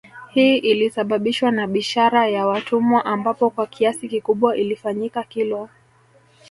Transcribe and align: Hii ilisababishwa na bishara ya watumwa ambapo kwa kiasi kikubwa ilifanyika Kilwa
Hii 0.29 0.57
ilisababishwa 0.57 1.51
na 1.51 1.67
bishara 1.67 2.27
ya 2.27 2.47
watumwa 2.47 3.05
ambapo 3.05 3.49
kwa 3.49 3.67
kiasi 3.67 4.09
kikubwa 4.09 4.55
ilifanyika 4.57 5.23
Kilwa 5.23 5.69